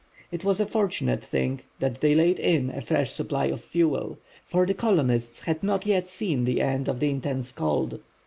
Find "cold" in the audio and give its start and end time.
7.51-8.01